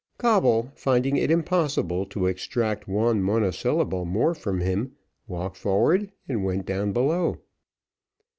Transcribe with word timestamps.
Coble, 0.17 0.71
finding 0.73 1.15
it 1.15 1.29
impossible 1.29 2.07
to 2.07 2.25
extract 2.25 2.87
one 2.87 3.21
monosyllable 3.21 4.03
more 4.03 4.33
from 4.33 4.59
him, 4.59 4.93
walked 5.27 5.57
forward, 5.57 6.11
and 6.27 6.43
went 6.43 6.65
down 6.65 6.91
below. 6.91 7.37